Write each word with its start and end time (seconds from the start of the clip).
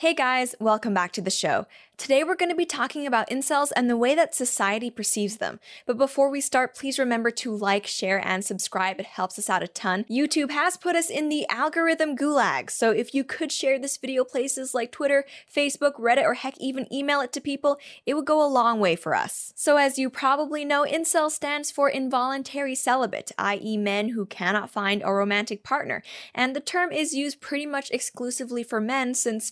Hey 0.00 0.14
guys, 0.14 0.54
welcome 0.58 0.94
back 0.94 1.12
to 1.12 1.20
the 1.20 1.30
show. 1.30 1.66
Today 1.98 2.24
we're 2.24 2.34
going 2.34 2.50
to 2.50 2.56
be 2.56 2.64
talking 2.64 3.06
about 3.06 3.28
incels 3.28 3.70
and 3.76 3.90
the 3.90 3.96
way 3.98 4.14
that 4.14 4.34
society 4.34 4.90
perceives 4.90 5.36
them. 5.36 5.60
But 5.84 5.98
before 5.98 6.30
we 6.30 6.40
start, 6.40 6.74
please 6.74 6.98
remember 6.98 7.30
to 7.32 7.54
like, 7.54 7.86
share, 7.86 8.26
and 8.26 8.42
subscribe. 8.42 8.98
It 8.98 9.04
helps 9.04 9.38
us 9.38 9.50
out 9.50 9.62
a 9.62 9.68
ton. 9.68 10.06
YouTube 10.10 10.50
has 10.50 10.78
put 10.78 10.96
us 10.96 11.10
in 11.10 11.28
the 11.28 11.46
algorithm 11.50 12.16
gulag, 12.16 12.70
so 12.70 12.90
if 12.90 13.14
you 13.14 13.22
could 13.22 13.52
share 13.52 13.78
this 13.78 13.98
video 13.98 14.24
places 14.24 14.72
like 14.72 14.90
Twitter, 14.90 15.26
Facebook, 15.54 15.96
Reddit, 16.00 16.24
or 16.24 16.32
heck, 16.32 16.56
even 16.56 16.90
email 16.90 17.20
it 17.20 17.34
to 17.34 17.40
people, 17.42 17.78
it 18.06 18.14
would 18.14 18.24
go 18.24 18.42
a 18.42 18.48
long 18.48 18.80
way 18.80 18.96
for 18.96 19.14
us. 19.14 19.52
So 19.54 19.76
as 19.76 19.98
you 19.98 20.08
probably 20.08 20.64
know, 20.64 20.86
incel 20.90 21.30
stands 21.30 21.70
for 21.70 21.90
involuntary 21.90 22.74
celibate, 22.74 23.32
i.e., 23.36 23.76
men 23.76 24.08
who 24.08 24.24
cannot 24.24 24.70
find 24.70 25.02
a 25.04 25.12
romantic 25.12 25.62
partner. 25.62 26.02
And 26.34 26.56
the 26.56 26.60
term 26.60 26.92
is 26.92 27.12
used 27.12 27.42
pretty 27.42 27.66
much 27.66 27.90
exclusively 27.90 28.62
for 28.62 28.80
men 28.80 29.12
since 29.12 29.50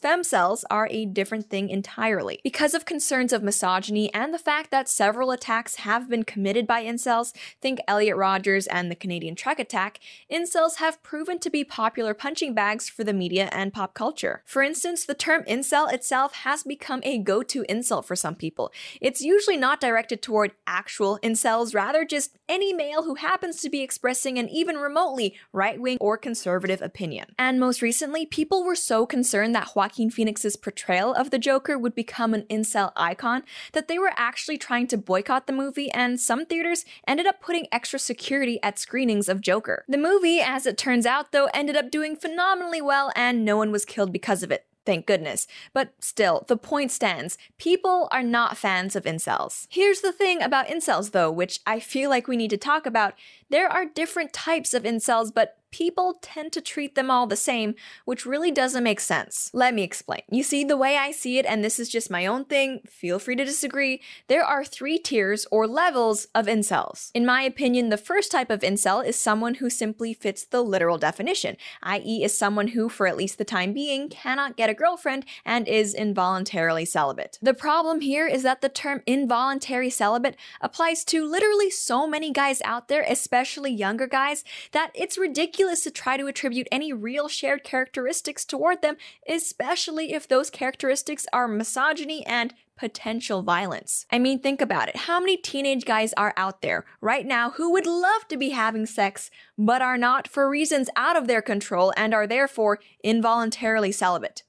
are 0.70 0.88
a 0.90 1.04
different 1.04 1.50
thing 1.50 1.68
entirely. 1.68 2.40
Because 2.44 2.74
of 2.74 2.84
concerns 2.84 3.32
of 3.32 3.42
misogyny 3.42 4.12
and 4.14 4.32
the 4.32 4.38
fact 4.38 4.70
that 4.70 4.88
several 4.88 5.30
attacks 5.30 5.76
have 5.76 6.08
been 6.08 6.22
committed 6.22 6.66
by 6.66 6.84
incels, 6.84 7.34
think 7.60 7.80
Elliot 7.88 8.16
Rodgers 8.16 8.66
and 8.66 8.90
the 8.90 8.94
Canadian 8.94 9.34
truck 9.34 9.58
attack, 9.58 9.98
incels 10.30 10.76
have 10.76 11.02
proven 11.02 11.38
to 11.40 11.50
be 11.50 11.64
popular 11.64 12.14
punching 12.14 12.54
bags 12.54 12.88
for 12.88 13.04
the 13.04 13.12
media 13.12 13.48
and 13.52 13.72
pop 13.72 13.94
culture. 13.94 14.42
For 14.46 14.62
instance, 14.62 15.04
the 15.04 15.14
term 15.14 15.42
incel 15.44 15.92
itself 15.92 16.34
has 16.34 16.62
become 16.62 17.00
a 17.02 17.18
go 17.18 17.42
to 17.42 17.64
insult 17.68 18.06
for 18.06 18.16
some 18.16 18.34
people. 18.34 18.72
It's 19.00 19.20
usually 19.20 19.56
not 19.56 19.80
directed 19.80 20.22
toward 20.22 20.52
actual 20.66 21.18
incels, 21.22 21.74
rather, 21.74 22.04
just 22.04 22.38
any 22.48 22.72
male 22.72 23.02
who 23.02 23.16
happens 23.16 23.60
to 23.60 23.70
be 23.70 23.82
expressing 23.82 24.38
an 24.38 24.48
even 24.48 24.76
remotely 24.76 25.34
right 25.52 25.80
wing 25.80 25.98
or 26.00 26.16
conservative 26.16 26.80
opinion. 26.80 27.26
And 27.38 27.58
most 27.58 27.82
recently, 27.82 28.24
people 28.26 28.64
were 28.64 28.76
so 28.76 29.06
concerned 29.06 29.54
that 29.54 29.74
Joaquin 29.74 30.10
Phoenix's 30.28 30.56
portrayal 30.56 31.14
of 31.14 31.30
the 31.30 31.38
Joker 31.38 31.78
would 31.78 31.94
become 31.94 32.34
an 32.34 32.42
incel 32.50 32.92
icon 32.94 33.44
that 33.72 33.88
they 33.88 33.98
were 33.98 34.12
actually 34.14 34.58
trying 34.58 34.86
to 34.88 34.98
boycott 34.98 35.46
the 35.46 35.54
movie, 35.54 35.90
and 35.92 36.20
some 36.20 36.44
theaters 36.44 36.84
ended 37.06 37.26
up 37.26 37.40
putting 37.40 37.66
extra 37.72 37.98
security 37.98 38.62
at 38.62 38.78
screenings 38.78 39.30
of 39.30 39.40
Joker. 39.40 39.86
The 39.88 39.96
movie, 39.96 40.40
as 40.40 40.66
it 40.66 40.76
turns 40.76 41.06
out, 41.06 41.32
though, 41.32 41.48
ended 41.54 41.76
up 41.76 41.90
doing 41.90 42.14
phenomenally 42.14 42.82
well, 42.82 43.10
and 43.16 43.42
no 43.42 43.56
one 43.56 43.72
was 43.72 43.86
killed 43.86 44.12
because 44.12 44.42
of 44.42 44.50
it. 44.50 44.66
Thank 44.88 45.04
goodness. 45.04 45.46
But 45.74 45.92
still, 46.00 46.46
the 46.48 46.56
point 46.56 46.90
stands. 46.90 47.36
People 47.58 48.08
are 48.10 48.22
not 48.22 48.56
fans 48.56 48.96
of 48.96 49.04
incels. 49.04 49.66
Here's 49.68 50.00
the 50.00 50.12
thing 50.12 50.42
about 50.42 50.68
incels, 50.68 51.10
though, 51.10 51.30
which 51.30 51.60
I 51.66 51.78
feel 51.78 52.08
like 52.08 52.26
we 52.26 52.38
need 52.38 52.48
to 52.50 52.56
talk 52.56 52.86
about. 52.86 53.12
There 53.50 53.68
are 53.68 53.86
different 53.86 54.32
types 54.32 54.74
of 54.74 54.82
incels, 54.82 55.32
but 55.34 55.58
people 55.70 56.18
tend 56.22 56.52
to 56.52 56.60
treat 56.60 56.94
them 56.94 57.10
all 57.10 57.26
the 57.26 57.36
same, 57.36 57.74
which 58.04 58.24
really 58.24 58.50
doesn't 58.50 58.82
make 58.82 59.00
sense. 59.00 59.50
Let 59.52 59.74
me 59.74 59.82
explain. 59.82 60.22
You 60.30 60.42
see, 60.42 60.64
the 60.64 60.76
way 60.76 60.96
I 60.96 61.10
see 61.10 61.38
it, 61.38 61.46
and 61.46 61.62
this 61.62 61.78
is 61.78 61.88
just 61.88 62.10
my 62.10 62.26
own 62.26 62.46
thing, 62.46 62.80
feel 62.88 63.18
free 63.18 63.36
to 63.36 63.44
disagree, 63.44 64.00
there 64.28 64.44
are 64.44 64.64
three 64.64 64.98
tiers 64.98 65.46
or 65.50 65.66
levels 65.66 66.26
of 66.34 66.46
incels. 66.46 67.10
In 67.14 67.26
my 67.26 67.42
opinion, 67.42 67.90
the 67.90 67.96
first 67.96 68.32
type 68.32 68.50
of 68.50 68.60
incel 68.60 69.04
is 69.04 69.16
someone 69.16 69.56
who 69.56 69.68
simply 69.68 70.14
fits 70.14 70.44
the 70.44 70.62
literal 70.62 70.98
definition, 70.98 71.56
i.e., 71.82 72.24
is 72.24 72.36
someone 72.36 72.68
who, 72.68 72.88
for 72.88 73.06
at 73.06 73.16
least 73.16 73.38
the 73.38 73.44
time 73.44 73.72
being, 73.72 74.08
cannot 74.08 74.56
get 74.56 74.70
a 74.70 74.74
girlfriend 74.74 75.26
and 75.44 75.68
is 75.68 75.94
involuntarily 75.94 76.86
celibate. 76.86 77.38
The 77.42 77.54
problem 77.54 78.00
here 78.00 78.26
is 78.26 78.42
that 78.42 78.62
the 78.62 78.68
term 78.68 79.02
involuntary 79.06 79.90
celibate 79.90 80.36
applies 80.60 81.04
to 81.06 81.26
literally 81.26 81.70
so 81.70 82.06
many 82.06 82.32
guys 82.32 82.62
out 82.62 82.88
there, 82.88 83.04
especially 83.06 83.37
younger 83.70 84.06
guys, 84.06 84.44
that 84.72 84.90
it's 84.94 85.18
ridiculous 85.18 85.82
to 85.84 85.90
try 85.90 86.16
to 86.16 86.26
attribute 86.26 86.68
any 86.72 86.92
real 86.92 87.28
shared 87.28 87.64
characteristics 87.64 88.44
toward 88.44 88.82
them, 88.82 88.96
especially 89.28 90.12
if 90.12 90.26
those 90.26 90.50
characteristics 90.50 91.26
are 91.32 91.48
misogyny 91.48 92.26
and 92.26 92.54
potential 92.76 93.42
violence. 93.42 94.06
I 94.10 94.18
mean, 94.18 94.38
think 94.38 94.60
about 94.60 94.88
it. 94.88 94.96
How 94.96 95.18
many 95.20 95.36
teenage 95.36 95.84
guys 95.84 96.14
are 96.16 96.32
out 96.36 96.62
there 96.62 96.84
right 97.00 97.26
now 97.26 97.50
who 97.50 97.72
would 97.72 97.86
love 97.86 98.28
to 98.28 98.36
be 98.36 98.50
having 98.50 98.86
sex, 98.86 99.30
but 99.58 99.82
are 99.82 99.98
not 99.98 100.28
for 100.28 100.48
reasons 100.48 100.88
out 100.96 101.16
of 101.16 101.26
their 101.26 101.42
control 101.42 101.92
and 101.96 102.14
are 102.14 102.26
therefore 102.26 102.78
involuntarily 103.02 103.92
celibate? 103.92 104.44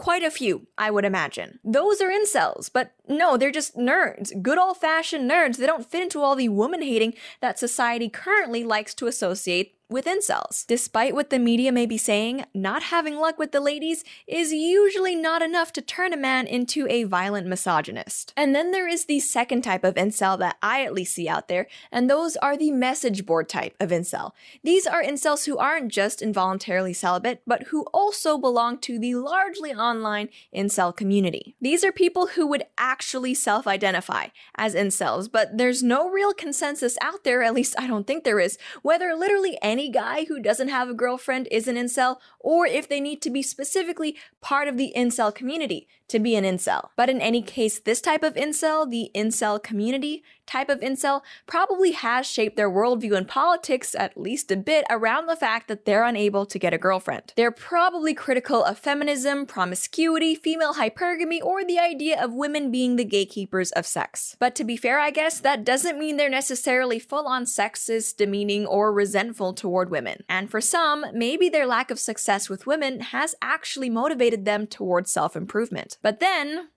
Quite 0.00 0.22
a 0.22 0.30
few, 0.30 0.66
I 0.78 0.90
would 0.90 1.04
imagine. 1.04 1.58
Those 1.62 2.00
are 2.00 2.08
incels, 2.08 2.70
but 2.72 2.92
no, 3.06 3.36
they're 3.36 3.50
just 3.50 3.76
nerds. 3.76 4.32
Good 4.40 4.56
old 4.56 4.78
fashioned 4.78 5.30
nerds. 5.30 5.58
They 5.58 5.66
don't 5.66 5.84
fit 5.84 6.02
into 6.02 6.22
all 6.22 6.34
the 6.34 6.48
woman 6.48 6.80
hating 6.80 7.12
that 7.42 7.58
society 7.58 8.08
currently 8.08 8.64
likes 8.64 8.94
to 8.94 9.08
associate 9.08 9.74
with 9.90 10.06
incels. 10.06 10.66
Despite 10.66 11.14
what 11.14 11.30
the 11.30 11.38
media 11.38 11.72
may 11.72 11.84
be 11.84 11.98
saying, 11.98 12.44
not 12.54 12.84
having 12.84 13.16
luck 13.16 13.38
with 13.38 13.52
the 13.52 13.60
ladies 13.60 14.04
is 14.26 14.52
usually 14.52 15.16
not 15.16 15.42
enough 15.42 15.72
to 15.72 15.82
turn 15.82 16.12
a 16.12 16.16
man 16.16 16.46
into 16.46 16.86
a 16.88 17.04
violent 17.04 17.46
misogynist. 17.46 18.32
And 18.36 18.54
then 18.54 18.70
there 18.70 18.88
is 18.88 19.06
the 19.06 19.20
second 19.20 19.62
type 19.62 19.84
of 19.84 19.94
incel 19.94 20.38
that 20.38 20.56
I 20.62 20.84
at 20.84 20.94
least 20.94 21.14
see 21.14 21.28
out 21.28 21.48
there, 21.48 21.66
and 21.90 22.08
those 22.08 22.36
are 22.36 22.56
the 22.56 22.70
message 22.70 23.26
board 23.26 23.48
type 23.48 23.74
of 23.80 23.90
incel. 23.90 24.32
These 24.62 24.86
are 24.86 25.02
incels 25.02 25.46
who 25.46 25.58
aren't 25.58 25.92
just 25.92 26.22
involuntarily 26.22 26.92
celibate, 26.92 27.42
but 27.46 27.64
who 27.64 27.82
also 27.92 28.38
belong 28.38 28.78
to 28.78 28.98
the 28.98 29.16
largely 29.16 29.72
online 29.72 30.28
incel 30.54 30.94
community. 30.94 31.56
These 31.60 31.82
are 31.84 31.92
people 31.92 32.28
who 32.28 32.46
would 32.46 32.64
actually 32.78 33.34
self 33.34 33.66
identify 33.66 34.28
as 34.54 34.74
incels, 34.74 35.30
but 35.30 35.56
there's 35.56 35.82
no 35.82 36.08
real 36.08 36.32
consensus 36.32 36.96
out 37.00 37.24
there, 37.24 37.42
at 37.42 37.54
least 37.54 37.74
I 37.78 37.86
don't 37.86 38.06
think 38.06 38.24
there 38.24 38.40
is, 38.40 38.58
whether 38.82 39.14
literally 39.14 39.58
any 39.62 39.79
any 39.80 39.88
guy 39.88 40.26
who 40.26 40.38
doesn't 40.38 40.68
have 40.68 40.90
a 40.90 40.94
girlfriend 40.94 41.48
is 41.50 41.66
an 41.66 41.76
incel, 41.76 42.18
or 42.38 42.66
if 42.66 42.86
they 42.86 43.00
need 43.00 43.22
to 43.22 43.30
be 43.30 43.42
specifically 43.42 44.14
part 44.42 44.68
of 44.68 44.76
the 44.76 44.92
incel 44.94 45.34
community 45.34 45.88
to 46.08 46.18
be 46.18 46.36
an 46.36 46.44
incel. 46.44 46.90
But 46.96 47.08
in 47.08 47.18
any 47.22 47.40
case, 47.40 47.78
this 47.78 48.02
type 48.02 48.22
of 48.22 48.34
incel, 48.34 48.90
the 48.90 49.10
incel 49.14 49.62
community 49.62 50.22
type 50.50 50.68
of 50.68 50.80
incel, 50.80 51.22
probably 51.46 51.92
has 51.92 52.26
shaped 52.26 52.56
their 52.56 52.70
worldview 52.70 53.16
and 53.16 53.28
politics 53.28 53.94
at 53.94 54.16
least 54.16 54.50
a 54.50 54.56
bit 54.56 54.84
around 54.90 55.26
the 55.26 55.36
fact 55.36 55.68
that 55.68 55.84
they're 55.84 56.04
unable 56.04 56.44
to 56.46 56.58
get 56.58 56.74
a 56.74 56.78
girlfriend. 56.78 57.32
They're 57.36 57.50
probably 57.50 58.14
critical 58.14 58.64
of 58.64 58.78
feminism, 58.78 59.46
promiscuity, 59.46 60.34
female 60.34 60.74
hypergamy, 60.74 61.42
or 61.42 61.64
the 61.64 61.78
idea 61.78 62.22
of 62.22 62.34
women 62.34 62.70
being 62.70 62.96
the 62.96 63.04
gatekeepers 63.04 63.70
of 63.72 63.86
sex. 63.86 64.36
But 64.38 64.54
to 64.56 64.64
be 64.64 64.76
fair, 64.76 64.98
I 64.98 65.10
guess, 65.10 65.40
that 65.40 65.64
doesn't 65.64 65.98
mean 65.98 66.16
they're 66.16 66.28
necessarily 66.28 66.98
full 66.98 67.26
on 67.26 67.44
sexist, 67.44 68.16
demeaning, 68.16 68.66
or 68.66 68.92
resentful 68.92 69.54
toward 69.54 69.90
women. 69.90 70.24
And 70.28 70.50
for 70.50 70.60
some, 70.60 71.06
maybe 71.12 71.48
their 71.48 71.66
lack 71.66 71.90
of 71.90 71.98
success 71.98 72.48
with 72.48 72.66
women 72.66 73.00
has 73.00 73.34
actually 73.40 73.90
motivated 73.90 74.44
them 74.44 74.66
towards 74.66 75.12
self 75.12 75.36
improvement. 75.36 75.98
But 76.02 76.20
then, 76.20 76.68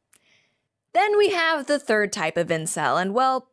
then 0.93 1.17
we 1.17 1.29
have 1.31 1.65
the 1.65 1.79
third 1.79 2.13
type 2.13 2.37
of 2.37 2.47
incel, 2.47 3.01
and 3.01 3.13
well, 3.13 3.49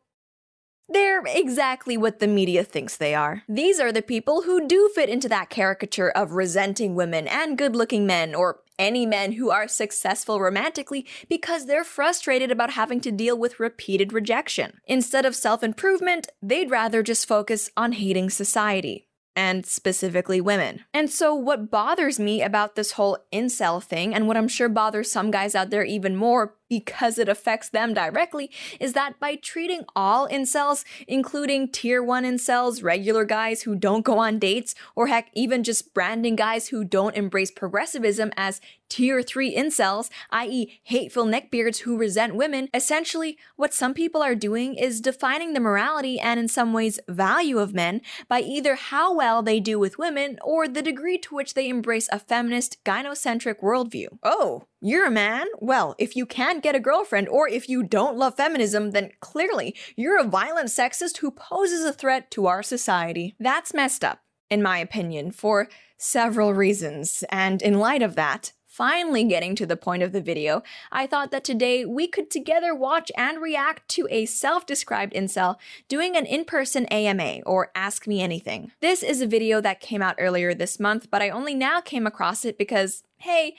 they're 0.89 1.23
exactly 1.25 1.95
what 1.97 2.19
the 2.19 2.27
media 2.27 2.63
thinks 2.63 2.97
they 2.97 3.15
are. 3.15 3.43
These 3.47 3.79
are 3.79 3.91
the 3.91 4.01
people 4.01 4.41
who 4.41 4.67
do 4.67 4.89
fit 4.93 5.09
into 5.09 5.29
that 5.29 5.49
caricature 5.49 6.09
of 6.09 6.33
resenting 6.33 6.95
women 6.95 7.27
and 7.27 7.57
good 7.57 7.75
looking 7.75 8.05
men, 8.05 8.35
or 8.35 8.59
any 8.77 9.05
men 9.05 9.33
who 9.33 9.51
are 9.51 9.67
successful 9.67 10.39
romantically 10.39 11.05
because 11.29 11.65
they're 11.65 11.83
frustrated 11.83 12.51
about 12.51 12.71
having 12.71 12.99
to 13.01 13.11
deal 13.11 13.37
with 13.37 13.59
repeated 13.59 14.11
rejection. 14.11 14.79
Instead 14.87 15.25
of 15.25 15.35
self 15.35 15.63
improvement, 15.63 16.27
they'd 16.41 16.71
rather 16.71 17.03
just 17.03 17.27
focus 17.27 17.69
on 17.77 17.93
hating 17.93 18.29
society 18.29 19.07
and 19.35 19.65
specifically 19.65 20.41
women. 20.41 20.83
And 20.93 21.09
so, 21.09 21.33
what 21.33 21.71
bothers 21.71 22.19
me 22.19 22.41
about 22.41 22.75
this 22.75 22.93
whole 22.93 23.17
incel 23.31 23.81
thing, 23.81 24.13
and 24.13 24.27
what 24.27 24.37
I'm 24.37 24.47
sure 24.47 24.69
bothers 24.69 25.11
some 25.11 25.31
guys 25.31 25.55
out 25.55 25.69
there 25.69 25.83
even 25.83 26.15
more 26.15 26.55
because 26.71 27.17
it 27.17 27.27
affects 27.27 27.67
them 27.67 27.93
directly 27.93 28.49
is 28.79 28.93
that 28.93 29.19
by 29.19 29.35
treating 29.35 29.83
all 29.93 30.25
incels, 30.29 30.85
including 31.05 31.69
tier 31.69 32.01
1 32.01 32.23
incels, 32.23 32.81
regular 32.81 33.25
guys 33.25 33.63
who 33.63 33.75
don't 33.75 34.05
go 34.05 34.17
on 34.17 34.39
dates, 34.39 34.73
or 34.95 35.07
heck, 35.07 35.29
even 35.33 35.63
just 35.63 35.93
branding 35.93 36.37
guys 36.37 36.69
who 36.69 36.85
don't 36.85 37.17
embrace 37.17 37.51
progressivism 37.51 38.31
as 38.37 38.61
tier 38.91 39.23
3 39.23 39.55
incels, 39.55 40.09
i.e., 40.31 40.81
hateful 40.83 41.25
neckbeards 41.25 41.79
who 41.79 41.97
resent 41.97 42.35
women, 42.35 42.67
essentially, 42.73 43.37
what 43.55 43.73
some 43.73 43.93
people 43.93 44.21
are 44.21 44.35
doing 44.35 44.75
is 44.75 44.99
defining 44.99 45.53
the 45.53 45.61
morality 45.61 46.19
and, 46.19 46.37
in 46.41 46.49
some 46.49 46.73
ways, 46.73 46.99
value 47.07 47.57
of 47.57 47.73
men 47.73 48.01
by 48.27 48.41
either 48.41 48.75
how 48.75 49.15
well 49.15 49.41
they 49.41 49.61
do 49.61 49.79
with 49.79 49.97
women 49.97 50.37
or 50.43 50.67
the 50.67 50.81
degree 50.81 51.17
to 51.17 51.33
which 51.33 51.53
they 51.53 51.69
embrace 51.69 52.09
a 52.11 52.19
feminist, 52.19 52.83
gynocentric 52.83 53.61
worldview. 53.61 54.07
Oh, 54.23 54.65
you're 54.81 55.05
a 55.05 55.11
man? 55.11 55.47
Well, 55.59 55.95
if 55.97 56.17
you 56.17 56.25
can't 56.25 56.61
get 56.61 56.75
a 56.75 56.79
girlfriend 56.79 57.29
or 57.29 57.47
if 57.47 57.69
you 57.69 57.83
don't 57.83 58.17
love 58.17 58.35
feminism, 58.35 58.91
then 58.91 59.11
clearly 59.21 59.73
you're 59.95 60.19
a 60.19 60.27
violent 60.27 60.67
sexist 60.67 61.19
who 61.19 61.31
poses 61.31 61.85
a 61.85 61.93
threat 61.93 62.29
to 62.31 62.47
our 62.47 62.61
society. 62.61 63.35
That's 63.39 63.73
messed 63.73 64.03
up, 64.03 64.19
in 64.49 64.61
my 64.61 64.79
opinion, 64.79 65.31
for 65.31 65.69
several 65.97 66.53
reasons. 66.53 67.23
And 67.29 67.61
in 67.61 67.79
light 67.79 68.01
of 68.01 68.15
that, 68.15 68.51
finally 68.71 69.25
getting 69.25 69.53
to 69.53 69.65
the 69.65 69.75
point 69.75 70.01
of 70.01 70.13
the 70.13 70.21
video, 70.21 70.63
I 70.93 71.05
thought 71.05 71.29
that 71.31 71.43
today 71.43 71.83
we 71.85 72.07
could 72.07 72.31
together 72.31 72.73
watch 72.73 73.11
and 73.17 73.41
react 73.41 73.89
to 73.89 74.07
a 74.09 74.25
self 74.25 74.65
described 74.65 75.13
incel 75.13 75.57
doing 75.89 76.15
an 76.15 76.25
in 76.25 76.45
person 76.45 76.85
AMA 76.85 77.41
or 77.45 77.69
Ask 77.75 78.07
Me 78.07 78.21
Anything. 78.21 78.71
This 78.79 79.03
is 79.03 79.21
a 79.21 79.27
video 79.27 79.59
that 79.59 79.81
came 79.81 80.01
out 80.01 80.15
earlier 80.17 80.53
this 80.53 80.79
month, 80.79 81.11
but 81.11 81.21
I 81.21 81.29
only 81.29 81.53
now 81.53 81.81
came 81.81 82.07
across 82.07 82.45
it 82.45 82.57
because, 82.57 83.03
hey, 83.17 83.55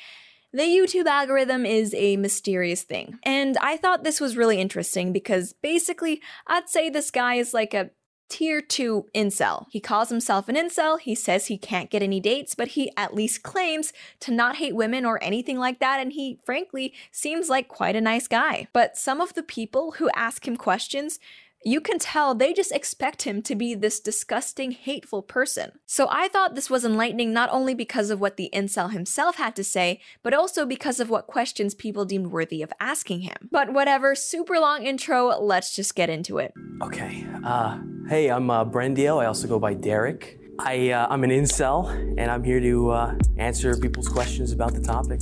The 0.55 0.65
YouTube 0.65 1.07
algorithm 1.07 1.65
is 1.65 1.95
a 1.95 2.19
mysterious 2.19 2.83
thing. 2.83 3.19
And 3.23 3.57
I 3.59 3.79
thought 3.79 4.05
this 4.05 4.21
was 4.21 4.37
really 4.37 4.61
interesting 4.61 5.11
because 5.11 5.55
basically, 5.55 6.21
I'd 6.47 6.69
say 6.69 6.91
this 6.91 7.11
guy 7.11 7.37
is 7.37 7.55
like 7.55 7.73
a 7.73 7.89
tier 8.33 8.63
2 8.63 9.09
incel. 9.15 9.67
He 9.71 9.79
calls 9.79 10.09
himself 10.09 10.49
an 10.49 10.57
incel, 10.57 10.99
he 10.99 11.15
says 11.15 11.47
he 11.47 11.59
can't 11.59 11.91
get 11.91 12.03
any 12.03 12.19
dates, 12.19 12.55
but 12.55 12.69
he 12.69 12.91
at 12.97 13.15
least 13.15 13.43
claims 13.43 13.93
to 14.21 14.33
not 14.33 14.57
hate 14.57 14.75
women 14.75 15.05
or 15.05 15.23
anything 15.23 15.59
like 15.59 15.81
that, 15.81 16.01
and 16.01 16.15
he 16.15 16.41
frankly 16.47 16.95
seems 17.11 17.51
like 17.51 17.69
quite 17.69 17.95
a 17.95 18.01
nice 18.01 18.27
guy. 18.27 18.69
But 18.73 18.97
some 18.97 19.21
of 19.21 19.35
the 19.35 19.43
people 19.43 19.93
who 19.99 20.09
ask 20.15 20.49
him 20.49 20.57
questions 20.57 21.19
you 21.65 21.81
can 21.81 21.99
tell 21.99 22.35
they 22.35 22.53
just 22.53 22.73
expect 22.73 23.23
him 23.23 23.41
to 23.43 23.55
be 23.55 23.75
this 23.75 24.01
disgusting, 24.01 24.73
hateful 24.73 25.23
person. 25.23 25.73
So 25.87 26.09
I 26.11 26.29
thought 26.29 26.55
this 26.55 26.71
was 26.71 26.85
enlightening 26.85 27.33
not 27.33 27.51
only 27.53 27.75
because 27.75 28.11
of 28.11 28.21
what 28.21 28.37
the 28.37 28.51
incel 28.53 28.91
himself 28.91 29.37
had 29.37 29.55
to 29.57 29.65
say, 29.65 30.01
but 30.23 30.35
also 30.35 30.67
because 30.67 30.99
of 30.99 31.09
what 31.09 31.27
questions 31.27 31.75
people 31.75 32.05
deemed 32.05 32.29
worthy 32.29 32.63
of 32.63 32.73
asking 32.81 33.21
him. 33.21 33.49
But 33.51 33.73
whatever, 33.73 34.15
super 34.15 34.59
long 34.59 34.85
intro, 34.85 35.29
let's 35.39 35.75
just 35.75 35.95
get 35.95 36.11
into 36.11 36.39
it. 36.39 36.53
Okay, 36.83 37.25
uh, 37.45 37.79
hey, 38.09 38.31
I'm 38.31 38.51
uh. 38.51 38.65
I 38.65 39.27
also 39.27 39.49
go 39.49 39.59
by 39.59 39.75
Derek. 39.75 40.39
I, 40.59 40.91
uh, 40.91 41.07
I'm 41.09 41.25
an 41.25 41.31
incel, 41.31 41.91
and 42.19 42.31
I'm 42.31 42.45
here 42.45 42.61
to 42.61 42.91
uh, 42.91 43.15
answer 43.39 43.77
people's 43.77 44.09
questions 44.09 44.53
about 44.53 44.75
the 44.75 44.81
topic. 44.81 45.21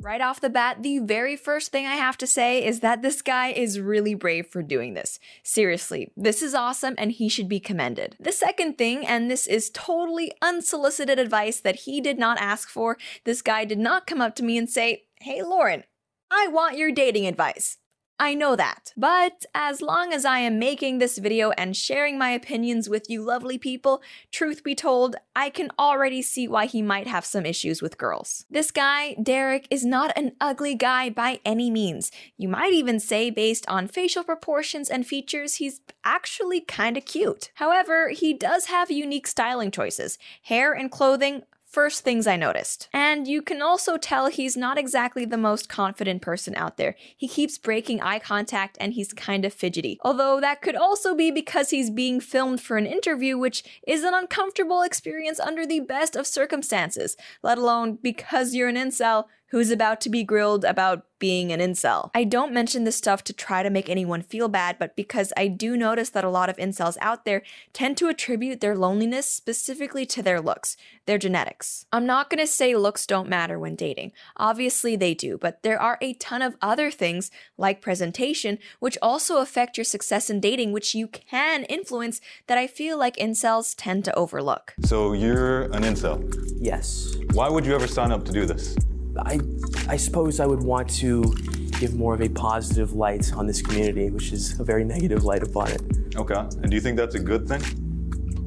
Right 0.00 0.20
off 0.22 0.40
the 0.40 0.48
bat, 0.48 0.82
the 0.82 1.00
very 1.00 1.36
first 1.36 1.70
thing 1.70 1.86
I 1.86 1.96
have 1.96 2.16
to 2.18 2.26
say 2.26 2.64
is 2.64 2.80
that 2.80 3.02
this 3.02 3.20
guy 3.20 3.48
is 3.48 3.78
really 3.78 4.14
brave 4.14 4.46
for 4.46 4.62
doing 4.62 4.94
this. 4.94 5.20
Seriously, 5.42 6.10
this 6.16 6.40
is 6.40 6.54
awesome 6.54 6.94
and 6.96 7.12
he 7.12 7.28
should 7.28 7.48
be 7.48 7.60
commended. 7.60 8.16
The 8.18 8.32
second 8.32 8.78
thing, 8.78 9.06
and 9.06 9.30
this 9.30 9.46
is 9.46 9.68
totally 9.68 10.32
unsolicited 10.40 11.18
advice 11.18 11.60
that 11.60 11.80
he 11.80 12.00
did 12.00 12.18
not 12.18 12.38
ask 12.38 12.70
for, 12.70 12.96
this 13.24 13.42
guy 13.42 13.66
did 13.66 13.78
not 13.78 14.06
come 14.06 14.22
up 14.22 14.34
to 14.36 14.42
me 14.42 14.56
and 14.56 14.68
say, 14.68 15.04
Hey 15.20 15.42
Lauren, 15.42 15.84
I 16.30 16.48
want 16.48 16.76
your 16.76 16.92
dating 16.92 17.26
advice. 17.26 17.78
I 18.20 18.34
know 18.34 18.56
that. 18.56 18.92
But 18.96 19.44
as 19.54 19.80
long 19.80 20.12
as 20.12 20.24
I 20.24 20.40
am 20.40 20.58
making 20.58 20.98
this 20.98 21.18
video 21.18 21.50
and 21.52 21.76
sharing 21.76 22.18
my 22.18 22.30
opinions 22.30 22.88
with 22.88 23.08
you 23.08 23.22
lovely 23.22 23.58
people, 23.58 24.02
truth 24.32 24.64
be 24.64 24.74
told, 24.74 25.14
I 25.36 25.50
can 25.50 25.70
already 25.78 26.20
see 26.22 26.48
why 26.48 26.66
he 26.66 26.82
might 26.82 27.06
have 27.06 27.24
some 27.24 27.46
issues 27.46 27.80
with 27.80 27.96
girls. 27.96 28.44
This 28.50 28.72
guy, 28.72 29.14
Derek, 29.22 29.68
is 29.70 29.84
not 29.84 30.12
an 30.16 30.32
ugly 30.40 30.74
guy 30.74 31.10
by 31.10 31.38
any 31.44 31.70
means. 31.70 32.10
You 32.36 32.48
might 32.48 32.72
even 32.72 32.98
say, 32.98 33.30
based 33.30 33.68
on 33.68 33.86
facial 33.86 34.24
proportions 34.24 34.88
and 34.90 35.06
features, 35.06 35.56
he's 35.56 35.80
actually 36.04 36.60
kinda 36.60 37.00
cute. 37.00 37.52
However, 37.54 38.08
he 38.08 38.34
does 38.34 38.66
have 38.66 38.90
unique 38.90 39.28
styling 39.28 39.70
choices. 39.70 40.18
Hair 40.42 40.72
and 40.72 40.90
clothing 40.90 41.44
first 41.68 42.02
things 42.02 42.26
I 42.26 42.36
noticed. 42.36 42.88
And 42.92 43.28
you 43.28 43.42
can 43.42 43.60
also 43.60 43.96
tell 43.96 44.28
he's 44.28 44.56
not 44.56 44.78
exactly 44.78 45.24
the 45.24 45.36
most 45.36 45.68
confident 45.68 46.22
person 46.22 46.54
out 46.56 46.78
there. 46.78 46.96
He 47.16 47.28
keeps 47.28 47.58
breaking 47.58 48.00
eye 48.00 48.18
contact 48.18 48.78
and 48.80 48.94
he's 48.94 49.12
kind 49.12 49.44
of 49.44 49.52
fidgety. 49.52 49.98
Although 50.02 50.40
that 50.40 50.62
could 50.62 50.76
also 50.76 51.14
be 51.14 51.30
because 51.30 51.70
he's 51.70 51.90
being 51.90 52.20
filmed 52.20 52.60
for 52.60 52.76
an 52.78 52.86
interview, 52.86 53.36
which 53.36 53.62
is 53.86 54.02
an 54.02 54.14
uncomfortable 54.14 54.82
experience 54.82 55.38
under 55.38 55.66
the 55.66 55.80
best 55.80 56.16
of 56.16 56.26
circumstances, 56.26 57.16
let 57.42 57.58
alone 57.58 57.98
because 58.02 58.54
you're 58.54 58.68
an 58.68 58.76
incel 58.76 59.24
who's 59.48 59.70
about 59.70 60.00
to 60.02 60.10
be 60.10 60.24
grilled 60.24 60.64
about 60.64 61.04
being 61.18 61.50
an 61.52 61.60
incel. 61.60 62.10
I 62.14 62.24
don't 62.24 62.52
mention 62.52 62.84
this 62.84 62.96
stuff 62.96 63.24
to 63.24 63.32
try 63.32 63.62
to 63.62 63.70
make 63.70 63.88
anyone 63.88 64.22
feel 64.22 64.48
bad, 64.48 64.78
but 64.78 64.94
because 64.94 65.32
I 65.36 65.48
do 65.48 65.76
notice 65.76 66.10
that 66.10 66.24
a 66.24 66.30
lot 66.30 66.48
of 66.48 66.56
incels 66.56 66.96
out 67.00 67.24
there 67.24 67.42
tend 67.72 67.96
to 67.98 68.08
attribute 68.08 68.60
their 68.60 68.76
loneliness 68.76 69.26
specifically 69.26 70.06
to 70.06 70.22
their 70.22 70.40
looks, 70.40 70.76
their 71.06 71.18
genetics. 71.18 71.86
I'm 71.92 72.06
not 72.06 72.30
gonna 72.30 72.46
say 72.46 72.76
looks 72.76 73.06
don't 73.06 73.28
matter 73.28 73.58
when 73.58 73.74
dating. 73.74 74.12
Obviously 74.36 74.96
they 74.96 75.14
do, 75.14 75.38
but 75.38 75.62
there 75.62 75.80
are 75.80 75.98
a 76.00 76.14
ton 76.14 76.42
of 76.42 76.56
other 76.62 76.90
things, 76.90 77.30
like 77.56 77.80
presentation, 77.80 78.58
which 78.78 78.98
also 79.02 79.38
affect 79.38 79.76
your 79.76 79.84
success 79.84 80.30
in 80.30 80.40
dating, 80.40 80.72
which 80.72 80.94
you 80.94 81.08
can 81.08 81.64
influence 81.64 82.20
that 82.46 82.58
I 82.58 82.66
feel 82.66 82.96
like 82.96 83.16
incels 83.16 83.74
tend 83.76 84.04
to 84.04 84.14
overlook. 84.14 84.74
So 84.84 85.12
you're 85.12 85.62
an 85.62 85.82
incel. 85.82 86.22
Yes. 86.60 87.16
Why 87.32 87.48
would 87.48 87.66
you 87.66 87.74
ever 87.74 87.86
sign 87.86 88.12
up 88.12 88.24
to 88.26 88.32
do 88.32 88.46
this? 88.46 88.76
I, 89.26 89.40
I 89.88 89.96
suppose 89.96 90.40
I 90.40 90.46
would 90.46 90.62
want 90.62 90.88
to 90.96 91.34
give 91.80 91.94
more 91.94 92.14
of 92.14 92.20
a 92.20 92.28
positive 92.28 92.92
light 92.92 93.32
on 93.34 93.46
this 93.46 93.62
community, 93.62 94.10
which 94.10 94.32
is 94.32 94.58
a 94.58 94.64
very 94.64 94.84
negative 94.84 95.24
light 95.24 95.42
upon 95.42 95.70
it. 95.70 95.82
Okay. 96.16 96.34
And 96.34 96.70
do 96.70 96.74
you 96.74 96.80
think 96.80 96.96
that's 96.96 97.14
a 97.14 97.20
good 97.20 97.46
thing? 97.48 97.62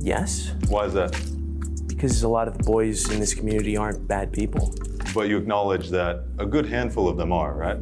Yes, 0.02 0.52
Why 0.68 0.86
is 0.86 0.94
that? 0.94 1.12
because 1.88 2.24
a 2.24 2.28
lot 2.28 2.48
of 2.48 2.58
the 2.58 2.64
boys 2.64 3.08
in 3.12 3.20
this 3.20 3.36
community 3.36 3.78
aren't 3.78 4.08
bad 4.08 4.34
people. 4.34 4.74
But 5.14 5.28
you 5.28 5.38
acknowledge 5.38 5.90
that 5.90 6.24
a 6.40 6.46
good 6.48 6.66
handful 6.66 7.08
of 7.08 7.16
them 7.16 7.32
are, 7.32 7.54
right? 7.54 7.78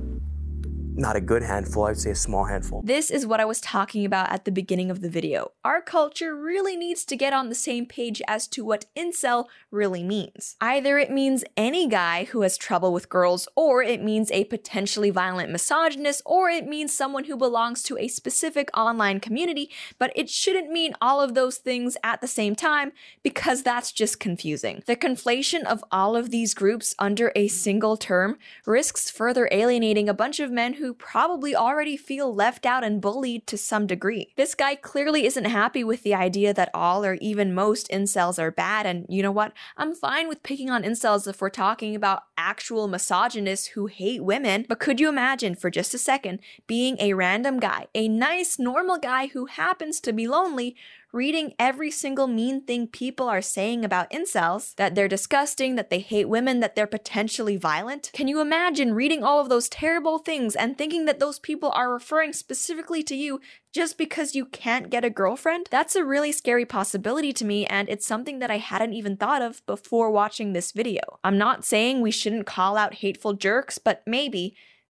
Not 0.99 1.15
a 1.15 1.21
good 1.21 1.43
handful, 1.43 1.85
I 1.85 1.91
would 1.91 1.97
say 1.97 2.11
a 2.11 2.15
small 2.15 2.43
handful. 2.43 2.81
This 2.83 3.09
is 3.09 3.25
what 3.25 3.39
I 3.39 3.45
was 3.45 3.61
talking 3.61 4.03
about 4.03 4.33
at 4.33 4.43
the 4.43 4.51
beginning 4.51 4.91
of 4.91 4.99
the 4.99 5.09
video. 5.09 5.53
Our 5.63 5.81
culture 5.81 6.35
really 6.35 6.75
needs 6.75 7.05
to 7.05 7.15
get 7.15 7.31
on 7.31 7.47
the 7.47 7.55
same 7.55 7.85
page 7.85 8.21
as 8.27 8.49
to 8.49 8.65
what 8.65 8.85
incel 8.97 9.45
really 9.71 10.03
means. 10.03 10.57
Either 10.59 10.99
it 10.99 11.09
means 11.09 11.45
any 11.55 11.87
guy 11.87 12.25
who 12.25 12.41
has 12.41 12.57
trouble 12.57 12.91
with 12.91 13.07
girls, 13.07 13.47
or 13.55 13.81
it 13.81 14.03
means 14.03 14.29
a 14.31 14.43
potentially 14.43 15.09
violent 15.09 15.49
misogynist, 15.49 16.21
or 16.25 16.49
it 16.49 16.67
means 16.67 16.93
someone 16.93 17.23
who 17.23 17.37
belongs 17.37 17.81
to 17.83 17.97
a 17.97 18.09
specific 18.09 18.69
online 18.77 19.21
community, 19.21 19.69
but 19.99 20.11
it 20.17 20.29
shouldn't 20.29 20.69
mean 20.69 20.93
all 20.99 21.21
of 21.21 21.33
those 21.33 21.59
things 21.59 21.95
at 22.03 22.19
the 22.19 22.27
same 22.27 22.57
time 22.57 22.91
because 23.23 23.63
that's 23.63 23.93
just 23.93 24.19
confusing. 24.19 24.83
The 24.85 24.97
conflation 24.97 25.63
of 25.63 25.81
all 25.93 26.17
of 26.17 26.29
these 26.29 26.53
groups 26.53 26.93
under 26.99 27.31
a 27.37 27.47
single 27.47 27.95
term 27.95 28.37
risks 28.65 29.09
further 29.09 29.47
alienating 29.53 30.09
a 30.09 30.13
bunch 30.13 30.41
of 30.41 30.51
men 30.51 30.73
who 30.73 30.88
probably 30.93 31.55
already 31.55 31.97
feel 31.97 32.33
left 32.33 32.65
out 32.65 32.83
and 32.83 33.01
bullied 33.01 33.47
to 33.47 33.57
some 33.57 33.87
degree. 33.87 34.33
This 34.35 34.55
guy 34.55 34.75
clearly 34.75 35.25
isn't 35.25 35.45
happy 35.45 35.83
with 35.83 36.03
the 36.03 36.13
idea 36.13 36.53
that 36.53 36.71
all 36.73 37.05
or 37.05 37.15
even 37.15 37.53
most 37.53 37.89
incels 37.89 38.39
are 38.39 38.51
bad, 38.51 38.85
and 38.85 39.05
you 39.09 39.21
know 39.21 39.31
what? 39.31 39.53
I'm 39.77 39.93
fine 39.93 40.27
with 40.27 40.43
picking 40.43 40.69
on 40.69 40.83
incels 40.83 41.27
if 41.27 41.41
we're 41.41 41.49
talking 41.49 41.95
about 41.95 42.23
actual 42.37 42.87
misogynists 42.87 43.67
who 43.67 43.87
hate 43.87 44.23
women, 44.23 44.65
but 44.67 44.79
could 44.79 44.99
you 44.99 45.09
imagine 45.09 45.55
for 45.55 45.69
just 45.69 45.93
a 45.93 45.97
second 45.97 46.39
being 46.67 46.97
a 46.99 47.13
random 47.13 47.59
guy, 47.59 47.87
a 47.93 48.07
nice, 48.07 48.57
normal 48.57 48.97
guy 48.97 49.27
who 49.27 49.45
happens 49.45 49.99
to 49.99 50.13
be 50.13 50.27
lonely, 50.27 50.75
reading 51.11 51.53
every 51.57 51.89
single 51.89 52.27
mean 52.27 52.61
thing 52.61 52.85
people 52.87 53.27
are 53.27 53.41
saying 53.41 53.83
about 53.83 54.11
incels 54.11 54.75
that 54.75 54.93
they're 54.93 55.07
disgusting, 55.07 55.75
that 55.75 55.89
they 55.89 55.99
hate 55.99 56.29
women, 56.29 56.59
that 56.59 56.75
they're 56.75 56.85
potentially 56.85 57.57
violent. 57.57 58.11
Can 58.13 58.27
you 58.27 58.39
imagine 58.39 58.93
reading 58.93 59.23
all 59.23 59.39
of 59.39 59.49
those 59.49 59.69
terrible 59.69 60.19
things 60.19 60.55
and 60.55 60.77
thinking 60.77 61.05
that 61.05 61.19
those 61.19 61.39
people 61.39 61.71
are 61.71 61.91
referring 61.91 62.33
specifically 62.33 63.01
to 63.03 63.15
you 63.15 63.41
just 63.73 63.97
because 63.97 64.35
you 64.35 64.45
can't 64.45 64.89
get 64.91 65.03
a 65.03 65.09
girlfriend? 65.09 65.67
That's 65.71 65.95
a 65.95 66.05
really 66.05 66.31
scary 66.31 66.65
possibility 66.65 67.33
to 67.33 67.45
me, 67.45 67.65
and 67.65 67.89
it's 67.89 68.05
something 68.05 68.39
that 68.39 68.51
I 68.51 68.57
hadn't 68.57 68.93
even 68.93 69.17
thought 69.17 69.41
of 69.41 69.65
before 69.65 70.11
watching 70.11 70.53
this 70.53 70.71
video. 70.71 71.19
I'm 71.23 71.37
not 71.37 71.65
saying 71.65 72.01
we 72.01 72.11
shouldn't 72.11 72.45
call 72.45 72.77
out 72.77 72.95
hateful 72.95 73.33
jerks, 73.33 73.79
but 73.79 74.03
maybe, 74.05 74.55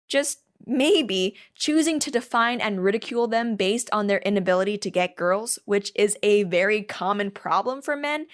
just 0.10 0.40
maybe 0.66 1.36
choosing 1.56 2.00
to 2.00 2.12
define 2.12 2.62
and 2.62 2.84
ridicule 2.84 3.28
them 3.28 3.56
based 3.56 3.90
on 3.92 4.08
their 4.08 4.20
inability 4.20 4.78
to 4.80 4.92
get 4.92 5.16
girls, 5.16 5.60
which 5.66 5.92
is 5.96 6.18
a 6.24 6.44
very 6.44 6.82
common 6.82 7.32
problem 7.32 7.82
for 7.82 7.96
men, 7.96 8.28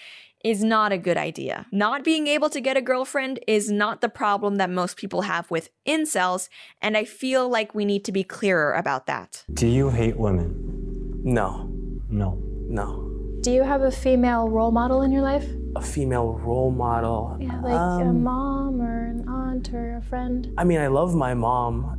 is 0.44 0.64
not 0.64 0.92
a 0.92 0.98
good 0.98 1.18
idea. 1.18 1.66
Not 1.72 2.04
being 2.04 2.28
able 2.28 2.50
to 2.52 2.62
get 2.62 2.78
a 2.78 2.82
girlfriend 2.82 3.40
is 3.48 3.72
not 3.72 4.02
the 4.02 4.10
problem 4.10 4.56
that 4.58 4.70
most 4.70 4.96
people 4.96 5.24
have 5.24 5.50
with 5.50 5.70
incels, 5.88 6.48
and 6.82 6.96
I 6.96 7.06
feel 7.06 7.50
like 7.50 7.74
we 7.74 7.86
need 7.86 8.06
to 8.06 8.12
be 8.12 8.24
clearer 8.24 8.74
about 8.74 9.08
that. 9.08 9.44
Do 9.54 9.68
you 9.68 9.90
hate 9.90 10.18
women? 10.18 11.22
No, 11.24 11.70
No. 12.10 12.38
no. 12.70 13.04
Do 13.42 13.52
you 13.52 13.64
have 13.64 13.82
a 13.82 13.92
female 13.92 14.50
role 14.50 14.72
model 14.72 15.02
in 15.02 15.12
your 15.12 15.22
life? 15.22 15.46
A 15.76 15.82
female 15.82 16.34
role 16.44 16.72
model. 16.72 17.38
Yeah, 17.40 17.60
like 17.62 17.74
a 17.74 18.10
Um, 18.10 18.24
mom 18.24 18.82
or 18.82 19.06
an 19.06 19.28
aunt 19.28 19.74
or 19.74 19.98
a 19.98 20.02
friend. 20.02 20.52
I 20.58 20.64
mean, 20.64 20.80
I 20.80 20.88
love 20.88 21.16
my 21.16 21.34
mom. 21.34 21.98